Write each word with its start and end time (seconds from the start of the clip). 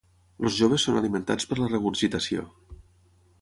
Els 0.47 0.55
joves 0.61 0.85
són 0.87 0.97
alimentats 1.01 1.49
per 1.51 1.59
la 1.61 1.69
regurgitació. 1.75 2.47